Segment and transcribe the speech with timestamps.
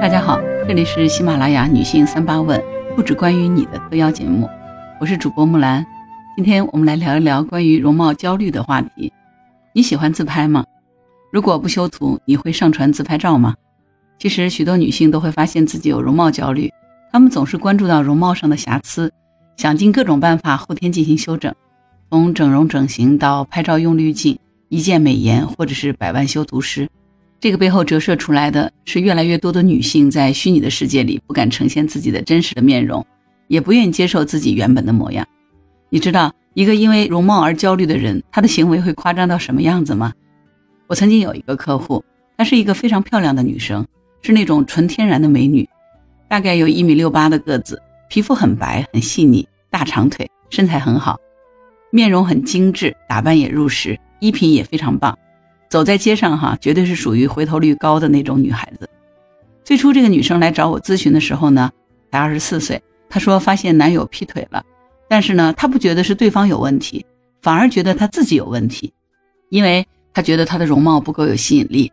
[0.00, 2.62] 大家好，这里是喜马拉雅女性三八问，
[2.94, 4.48] 不止关于你的特邀节目，
[5.00, 5.84] 我是主播木兰。
[6.36, 9.12] 今天我们来聊一聊关于容貌焦虑的话题。
[9.72, 10.64] 你喜欢自拍吗？
[11.32, 13.54] 如果不修图，你会上传自拍照吗？
[14.18, 16.70] 其实许多女性都会发现自己有容貌焦虑，
[17.10, 19.10] 她们总是关注到容貌上的瑕疵，
[19.56, 21.52] 想尽各种办法后天进行修整，
[22.10, 26.86] 从整容整形到拍照用滤镜、一键美颜，或者是百万修图师。
[27.38, 33.04] 这个背后折射出来的是越来越多的女性在虚拟的世界里不敢呈现自己的真实的面容，
[33.48, 35.26] 也不愿意接受自己原本的模样。
[35.90, 40.12] 你知道一个因为容貌而焦虑的人，他的行为会夸张到什么样子吗？
[40.86, 42.04] 我曾经有一个客户，
[42.36, 43.86] 她是一个非常漂亮的女生，
[44.22, 45.68] 是那种纯天然的美女，
[46.28, 51.18] 大概有一米六八的个子，皮肤很白很细腻，大长腿，身材很好，
[51.90, 55.16] 面容很精致，打扮也入时，衣品也非常棒。
[55.68, 58.88] 走在街上，哈，绝对是属于回头率高的那种女孩子。
[59.64, 61.70] 最初这个女生来找我咨询的时候呢，
[62.10, 62.80] 才二十四岁。
[63.08, 64.64] 她说发现男友劈腿了，
[65.08, 67.04] 但是呢，她不觉得是对方有问题，
[67.42, 68.92] 反而觉得她自己有问题，
[69.48, 71.92] 因为她觉得她的容貌不够有吸引力。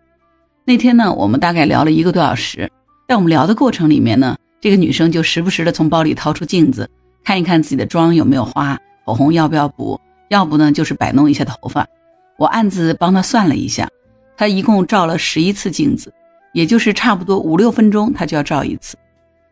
[0.65, 2.71] 那天呢，我们大概聊了一个多小时，
[3.07, 6.89] 在我们聊的过程里面呢，这个女生就时不时的从包里掏出镜子，
[7.23, 11.87] 看一看自己的妆有没有花，口红要不要补，要不呢就是摆弄一下头发。
[12.37, 13.89] 我暗自帮他算了一下，
[14.35, 16.13] 他一共照了十一次镜子，
[16.53, 18.97] 也就是差不多五六分钟，他就要照一次。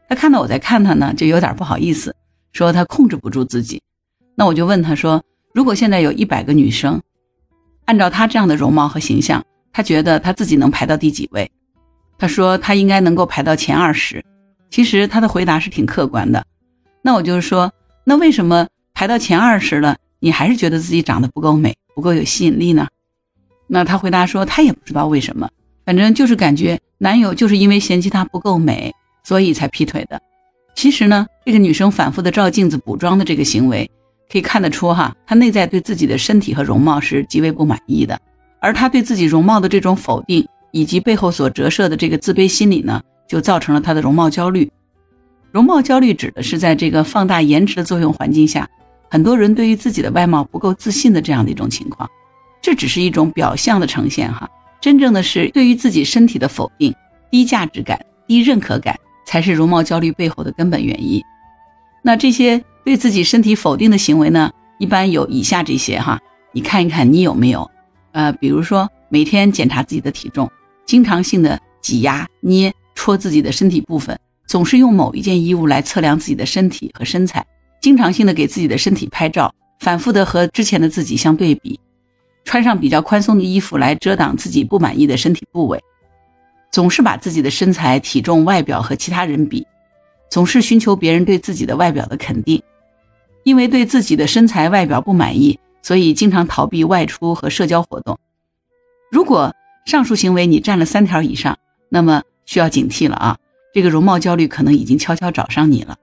[0.09, 2.15] 他看到我在看他呢，就有点不好意思，
[2.53, 3.81] 说他控制不住自己。
[4.35, 7.01] 那我就问他说：“如果现在有一百个女生，
[7.85, 11.49] 按照他这样的容貌和形象，他觉得他自己能排到第几位？”
[12.17, 14.23] 他说他应该能够排到前二十。
[14.69, 16.45] 其实他的回答是挺客观的。
[17.01, 17.71] 那我就说，
[18.03, 21.75] 那为什么排到前二十了，你还是觉得自己长得不够美？
[22.01, 22.87] 不够有吸引力呢？
[23.67, 25.47] 那她回答说，她也不知道为什么，
[25.85, 28.91] 反正就是感觉男友就是因为嫌弃她不够美，
[29.23, 30.19] 所以才劈腿的。
[30.73, 33.87] 其实呢，这个女生反复的照镜子补妆的这个行为，
[34.31, 38.19] 可以看得出哈，她内在对自己的身体和容貌是极为不满意的。
[38.59, 44.71] 而她对自己容貌的这种否定，以及背后所折射的这个自卑心理呢，就造成了她的容貌焦虑。
[45.51, 48.69] 容貌焦虑指的是在这个放大颜值的作用环境下。
[49.11, 52.09] 很多人对于自己的外貌不够自信的这样的一种情况，
[52.61, 54.49] 这只是一种表象的呈现哈，
[54.79, 56.95] 真正的是对于自己身体的否定、
[57.29, 61.21] 低价值感、低认可感，才是容貌焦虑背后的根本原因。
[62.01, 66.17] 那这些对自己身体否定的行为呢，一般有以下这些哈，
[66.53, 67.69] 你看一看你有没有？
[68.13, 70.49] 呃，比如说每天检查自己的体重，
[70.85, 74.17] 经常性的挤压、捏、戳自己的身体部分，
[74.47, 77.45] 总是用某一件衣物来测量自己的身体和身材。
[77.81, 81.79] 经常性的给自己的身体拍照，反复的和之前的自己相对比，
[82.45, 85.81] 穿上比较宽松的衣服来遮挡自己不满意的身体部位，
[86.71, 89.65] 总是把自己的身材、体重、外表和其他人比，
[90.29, 92.61] 总是寻求别人对自己的外表的肯定，
[93.43, 98.19] 因为对自己的身材、外表不满意，所以经常逃避外出和社交活动。
[99.11, 99.55] 如果
[99.87, 101.57] 上述行为你占了三条以上，
[101.89, 103.37] 那么需要警惕了啊！
[103.73, 105.97] 这个容貌焦虑可能已经悄悄找上你了。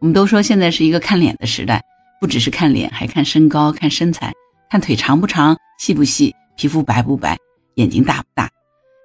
[0.00, 1.84] 我们都说现在是一个看脸的时代，
[2.20, 4.32] 不只是看脸，还看身高、看身材、
[4.70, 7.36] 看腿长不长、细不细、皮肤白不白、
[7.74, 8.48] 眼睛大不大。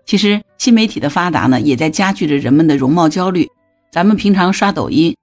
[0.05, 3.45] 其实新媒体的发达呢，也在加剧着人们的容貌焦虑。
[3.91, 5.15] 咱们平常刷抖音，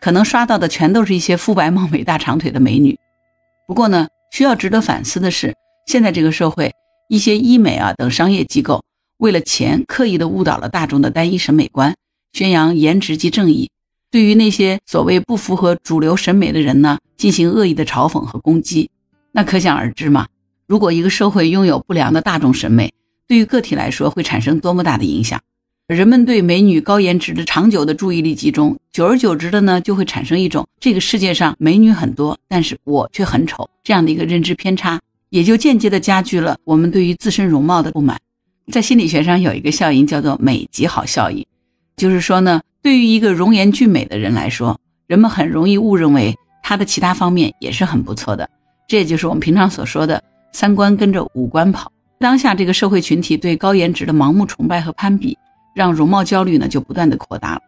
[0.00, 2.98] 可能刷到的全都是一些肤白貌美、大长腿的美女。
[3.68, 5.54] 不过呢，需要值得反思的是，
[5.86, 6.72] 现在这个社会，
[7.08, 8.82] 一些医美啊等商业机构
[9.18, 11.94] 为了钱，刻意的误导了大众的单一审美观，
[12.32, 13.70] 宣扬颜值即正义。
[14.12, 18.90] 对于那些所谓不符合主流审美的人呢，进行恶意的嘲讽和攻击，
[19.32, 20.26] 那可想而知嘛。
[20.66, 22.92] 如果一个社会拥有不良的大众审美，
[23.26, 25.40] 对于个体来说会产生多么大的影响？
[25.88, 35.00] 人们对美女高颜值的长久的注意力集中，久而久之的呢，就会产生一种这个世界上美女很多，但是我却很丑这样的一个认知偏差，
[35.30, 38.20] 也就间接的加剧了我们对于自身容貌的不满。
[38.70, 41.46] 在心理学上有一个效应叫做美极好效应，
[41.96, 42.60] 就是说呢。
[42.82, 44.76] 对于一个容颜俊美的人来说，
[45.06, 48.48] 人们很容易误认为他的其他方面也是很不错的。
[48.88, 50.20] 这也就是我们平常所说的
[50.52, 51.92] “三观跟着五官跑”。
[52.18, 55.38] 当下这个社会群体对高颜值的盲目崇拜和攀比，
[55.76, 57.60] 让容貌焦虑呢就不断的扩大了。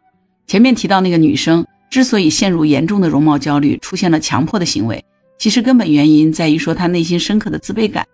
[0.49, 5.05] 前面提到那个女生之所以陷入严重的容貌焦虑，出现了强迫的行为，
[5.39, 8.05] 其实根本原因在于说她内心深刻的自卑感，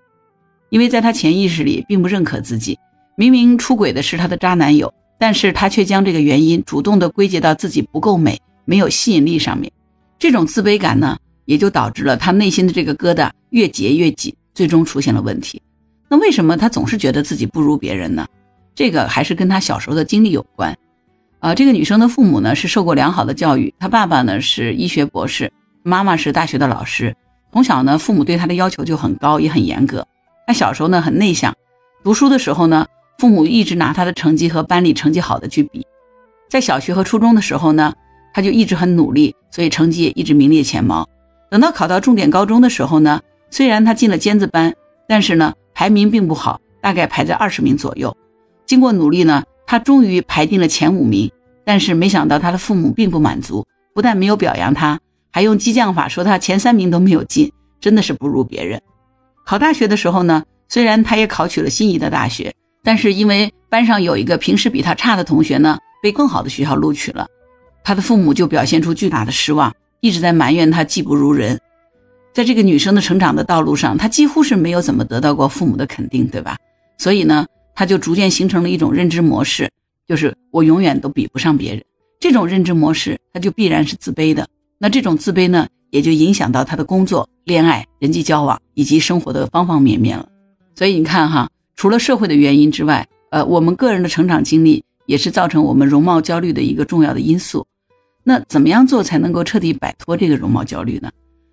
[0.68, 2.78] 因为在她潜意识里并不认可自己。
[3.16, 4.92] 明明出轨的是她的渣男友。
[5.20, 9.70] 但是她却将这个原因主动的归结到自己不够美、没有吸引力上面，
[10.18, 15.60] 这种自卑感呢，也就导致了她内心的这个疙瘩越结越紧，最终出现了问题。
[16.08, 18.26] 那为什么她总是觉得自己不如别人呢？
[18.74, 20.74] 这个还是跟她小时候的经历有关。
[21.40, 25.52] 呃，这个女生的父母呢是受过良好的教育，她爸爸呢是医学博士，
[25.82, 27.14] 妈妈是大学的老师。
[27.52, 30.06] 从小呢，父母对她的要求就很高，也很严格。
[30.46, 31.54] 她小时候呢很内向，
[32.02, 32.86] 读书的时候呢，
[33.20, 35.86] 父母一直拿他的成绩和班里成绩好的去比。
[36.48, 37.92] 在小学和初中的时候呢，
[38.32, 41.06] 他就一直很努力，所以成绩也一直名列前茅。
[41.50, 43.20] 等到考到重点高中的时候呢，
[43.50, 44.74] 虽然他进了尖子班，
[45.06, 48.16] 但是呢排名并不好，大概排在二十名左右。
[48.64, 49.44] 经过努力呢。
[49.70, 51.30] 他终于排进了前五名，
[51.64, 53.64] 但是没想到他的父母并不满足，
[53.94, 54.98] 不但没有表扬他，
[55.30, 58.82] 还用激将法说他前三名都没有进，真的是不如别人。
[59.46, 62.52] 考大学的时候呢，虽然他也考取了心仪的大学，
[62.82, 67.26] 但是因为班上有一个平时比他差的同学呢，被更好的学校录取了，
[67.84, 71.60] 他的父母就表现出巨大的失望，一直在埋怨他技不如人。
[72.32, 76.56] 在这个女生的成长的道路上，她几乎是没有怎么得到过父母的肯定，对吧？
[76.98, 77.46] 所以呢。
[77.72, 79.70] 他就逐渐形成了一种认知模式，
[80.06, 81.82] 就是我永远都比不上别人。
[82.18, 84.46] 这种认知模式，他就必然是自卑的。
[84.76, 90.28] 那这种自卑呢，也就影响到他的工作、恋爱、人际交往以及生活的方方面面了。
[90.74, 91.48] 所以你看哈，
[91.80, 97.66] 除了社会的原因之外，呃，我们个人的成长经历也是造成我们容貌焦虑的一个重要的因素。
[98.22, 101.10] 那怎么样做才能够彻底摆脱这个容貌焦虑呢？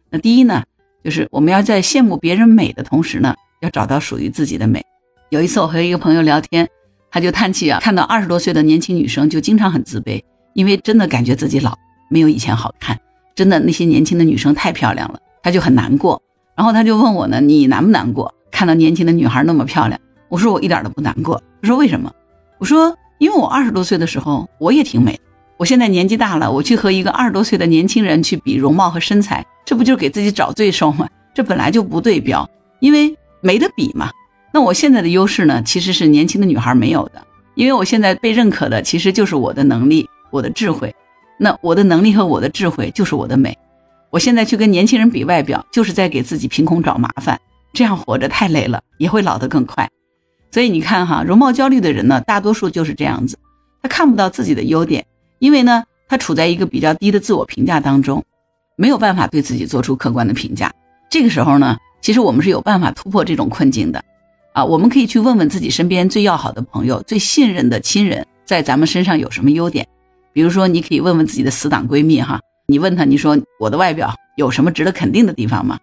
[0.10, 0.62] 那第一呢，
[1.02, 4.84] 就是我们要在羡慕别人美的同时呢，要找到属于自己的美。
[5.30, 6.68] 有一次我和一个朋友聊天，
[7.10, 10.22] 他就叹气啊，看到二十多岁的年轻女生就经常很自卑，
[10.56, 11.74] 因为真的感觉自己老，
[12.10, 13.00] 没有以前好看。
[13.34, 16.22] 真的那些年轻的女生太漂亮了，他就很难过。
[16.54, 18.36] 然后他就问我呢，你难不难过？
[18.52, 19.98] 看到年轻的女孩那么漂亮？
[20.30, 21.42] 我说我一点都不难过。
[21.62, 22.12] 他说为什么？
[22.58, 25.20] 我说因为我二十多岁的时候我也挺美，
[25.58, 31.08] 我现在年纪大了，我去和一个二十多岁的年轻人去比容貌和身材，这不就是给自己找罪受吗？
[31.34, 34.10] 这本来就不对标，因为没得比嘛。
[34.54, 37.22] 那我现在的优势呢，其实是年轻的女孩没有的，
[37.56, 40.96] 因为我现在被认可的其实就是我的能力、我的智慧。
[41.40, 43.56] 那我的能力和我的智慧就是我的美。
[44.10, 47.40] 我现在去跟年轻人比外表，就是在给自己凭空找麻烦，
[47.74, 49.88] 这样活着太累了，也会老得更快。
[50.52, 53.38] 所以你看哈，容貌焦虑的人呢，大多数就是这样子，
[53.82, 55.06] 他看不到自己的优点，
[55.40, 58.24] 因为呢，他处在一个比较低的自我评价当中，
[58.76, 60.72] 没有办法对自己做出客观的评价。
[61.10, 64.04] 这个时候呢，其实我们是有办法突破这种困境的。
[64.54, 69.88] 啊，我们可以去问问自己身边最要好的朋友、最信任的亲人，在咱们身上有什么优点？
[70.34, 75.78] 比如说，你可以问问自己的死党闺蜜，哈，你问她，你说我的外表有什么值得肯定的地方吗？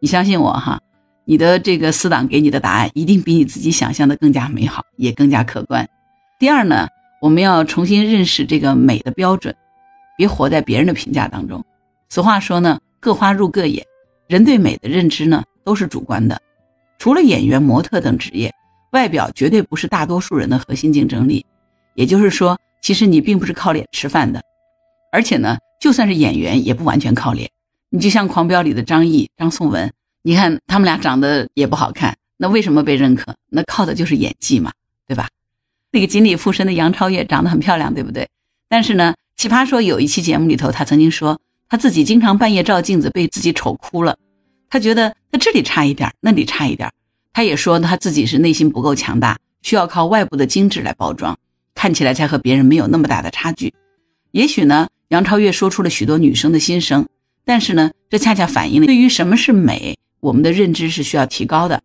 [0.00, 0.80] 你相信我，哈，
[1.28, 5.88] 你的这个死党给你的答案一定比你自己想象的更加美好，也更加客观。
[6.38, 6.86] 第二呢，
[7.20, 9.52] 我们要重新认识这个美的标准，
[10.16, 11.64] 别活在别人的评价当中。
[12.08, 13.84] 俗话说呢，各花入各眼，
[14.28, 16.40] 人对美的认知呢都是主观的。
[16.96, 18.54] 除了演员、模特等职业，
[18.92, 21.44] 外表绝对不是大多数人的核心竞争力。
[21.94, 24.40] 也就是说，其实你并不是靠脸吃饭的。
[25.10, 27.50] 而且呢，就算是演员，也不完全靠脸。
[27.90, 29.92] 你就像《狂飙》里的张译、张颂文，
[30.26, 33.36] 你看他们俩长得也不好看，那为什么被认可？
[33.48, 34.72] 那靠的就是演技嘛，
[35.06, 35.28] 对吧？
[35.92, 38.28] 那个锦鲤附身的杨超越长得很漂亮，对不对？
[38.68, 44.18] 但是呢，奇葩说有一期节目里头，他曾经说他自己经常半夜照镜子，被自己丑哭了。
[44.68, 46.90] 他觉得他这里差一点，那里差一点。
[47.32, 51.38] 他也说他自己是内心不够强大，需要靠外部的精致来包装，
[51.72, 53.72] 看起来才和别人没有那么大的差距。
[54.32, 57.06] 也许呢，杨超越说出了许多女生的心声，
[57.44, 61.82] 但是呢，这恰恰反映了对于什么是美，我们的认知是需要提高的。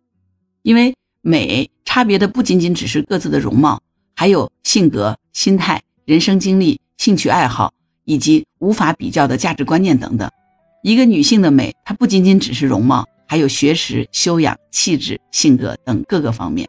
[0.62, 3.80] 因为美差别的不仅仅只是各自的容貌，
[4.14, 7.72] 还有性格、心态、人生经历、兴趣爱好，
[8.04, 10.30] 以及无法比较的价值观念等等。
[10.82, 16.68] 一个女性的美，它不仅仅只是容貌，还有学识、修养、气质、性格等各个方面。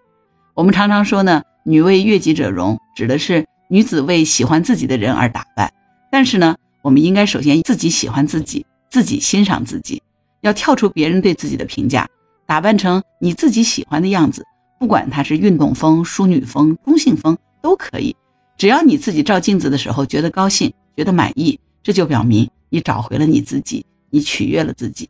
[0.53, 5.73] 我们常常说呢，“女为悦己者容”，指的是女子为喜欢自己的人而打扮。
[6.11, 10.03] 但是呢，我们应该首先自己喜欢自己，自己欣赏自己，
[10.43, 12.07] 要跳出别人对自己的评价，
[12.45, 14.45] 打扮成你自己喜欢的样子。
[14.79, 18.15] 不管它是运动风、淑女风、中性风都可以，
[18.57, 23.85] 只要你自己照镜子的时候觉得高兴、觉得满意，这就表明你找回了你自己。
[24.09, 25.09] 你取悦了自己。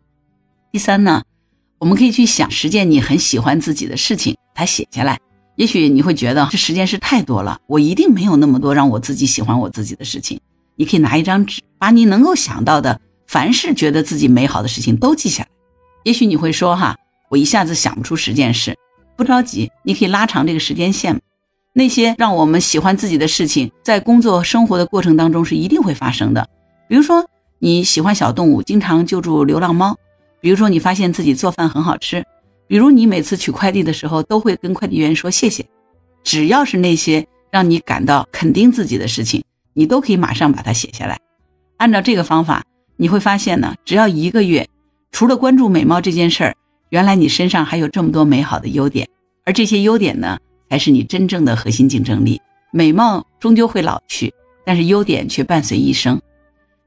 [0.72, 1.24] 第三呢，
[1.78, 5.20] 我们可以去想十件你很喜欢自己的事情，把它写下来。
[5.56, 10.40] 也许你会觉得这十件事太多了，我一定没有那么多让我自己喜欢我自己的事情。
[10.78, 13.02] 你可以拿一张纸，把你能够想到的
[13.34, 15.50] 凡是觉得自己美好的事情都记下来。
[16.04, 16.96] 也许你会说哈，
[17.30, 18.78] 我一下子想不出十件事，
[19.18, 21.20] 不着急，你可以拉长这个时间线。
[21.74, 26.48] 那些让我们喜欢自己的事情，在工作生活的过程当中是一定会发生的。
[26.88, 27.28] 比如说。
[27.60, 29.96] 你喜欢小动物，经常救助流浪猫。
[30.42, 32.22] 比如说，你发现自己做饭很好吃。
[32.68, 35.66] 比如，你每次取快递的时候都会跟快递员说谢谢。
[36.26, 41.18] 只要是那些让你感到肯定自己的事情，你都可以马上把它写下来。
[41.78, 42.66] 按照这个方法，
[42.98, 44.68] 你会发现呢，只要一个月，
[45.12, 46.56] 除了关注美貌这件事儿，
[46.90, 49.08] 原来你身上还有这么多美好的优点，
[49.46, 50.38] 而这些优点呢，
[50.70, 52.42] 才是你真正的核心竞争力。
[52.72, 54.34] 美貌终究会老去，
[54.66, 56.20] 但是优点却伴随一生。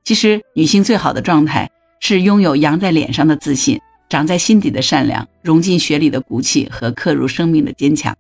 [0.05, 1.71] 其实，女性最好的状态
[2.01, 8.15] 是拥有扬在脸上的自信，长在心底的善良，融进血里的骨气和刻入生命的坚强，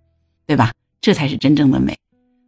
[0.47, 0.73] 对吧？
[1.01, 1.97] 这才是真正的美。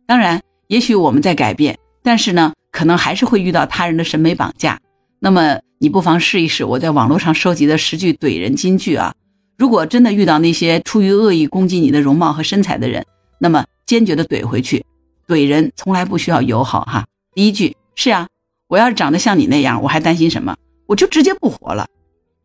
[0.06, 4.80] 当然，也许我们在改变，但是呢，可能还是会遇到他人的审美绑架。
[5.20, 9.14] 那么，你不妨试一试我在网络上收集的十句怼人金句啊！
[9.56, 13.04] 如果真的遇到那些出于恶意攻击你的容貌和身材的人，
[13.38, 14.84] 那么坚决的怼回去。
[15.26, 17.04] 怼人从来不需要友好哈。
[17.34, 18.28] 第一句是啊，
[18.68, 20.56] 我要是长得像你那样，我还担心什么？
[20.86, 21.88] 我就直接不活了。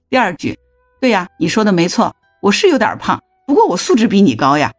[0.09, 0.57] 第二句，
[0.99, 4.73] 对呀，你说的没错，我是有点胖，不过我素质比你高呀。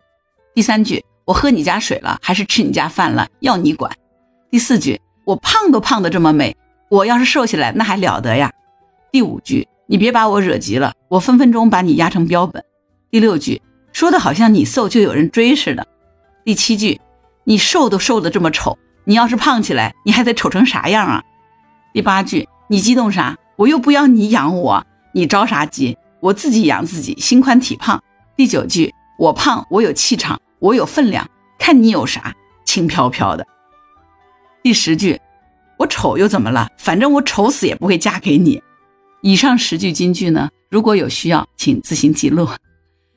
[0.52, 3.90] 第三句，我喝你家水了，还是吃你家饭了，要你管。
[4.50, 6.56] 第四句，我胖都胖得这么美，
[6.94, 8.52] 我要是瘦下来那还了得呀。
[9.10, 12.64] 第五句，你别把我惹急了，我分分钟把你压成标本。
[13.10, 13.60] 第六句，
[13.92, 15.84] 说的好像你瘦就有人追似的。
[16.44, 17.00] 第七句。
[17.46, 21.22] 你瘦都瘦的这么丑，你要是胖起来，你还得丑成啥样啊？
[21.92, 23.36] 第八句，你激动啥？
[23.56, 25.98] 我又不要你养我，你着啥急？
[26.20, 28.02] 我自己养自己，心宽体胖。
[28.34, 32.32] 第九句，我胖，我有气场，我有分量，看你有啥？
[32.64, 33.46] 轻飘飘的。
[34.62, 35.20] 第十句，
[35.78, 36.69] 我丑又怎么了？
[36.76, 38.62] 反正我丑死也不会嫁给你。
[39.23, 42.49] 以上十句金句呢，如果有需要，请自行记录。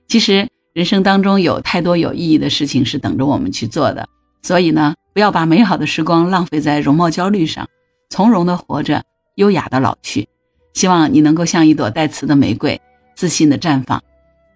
[0.07, 4.07] 其实人生当中有太多有意义的事情是等着我们去做的。
[4.41, 7.67] 所以呢，不要把美好的时光浪费在容貌焦虑上，
[8.09, 9.03] 从容的活着，
[9.35, 10.27] 优雅的老去。
[10.73, 12.79] 希望你能够像一朵带刺的玫瑰，
[13.15, 14.01] 自信的绽放，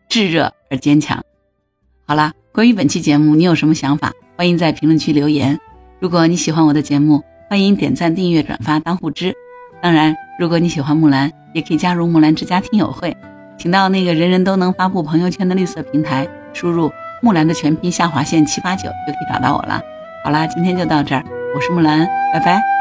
[0.08, 1.22] 炙热而坚强。
[2.06, 4.14] 好了，关于本期节目，你有什么想法？
[4.38, 5.60] 欢迎在评论区留言。
[6.00, 9.36] 如果你喜欢我的节目，欢迎点赞、订阅、转发当护知。
[9.82, 13.14] 当然，如果你喜欢木兰，也可以加入木兰之家听友会，
[13.58, 16.90] 请到那个人人都能发布朋友圈的绿色平台，输入。
[17.22, 19.82] 木兰的全拼下划线七八九就可以找到我了。
[20.24, 22.81] 好啦，今天就到这儿，我是木兰，拜拜。